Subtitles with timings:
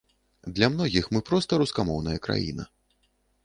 [0.59, 2.69] Для многіх мы проста рускамоўная краіна.